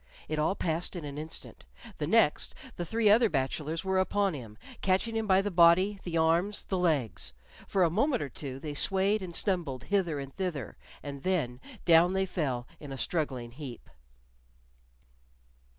[0.27, 1.63] It all passed in an instant;
[1.99, 6.17] the next the three other bachelors were upon him, catching him by the body, the
[6.17, 7.33] arms, the legs.
[7.67, 12.13] For a moment or two they swayed and stumbled hither and thither, and then down
[12.13, 13.87] they fell in a struggling heap.